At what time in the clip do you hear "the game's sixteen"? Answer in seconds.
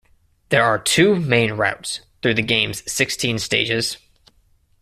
2.33-3.37